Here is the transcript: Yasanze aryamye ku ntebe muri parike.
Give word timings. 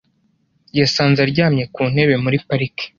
Yasanze 0.79 1.19
aryamye 1.25 1.63
ku 1.73 1.81
ntebe 1.91 2.15
muri 2.23 2.37
parike. 2.47 2.85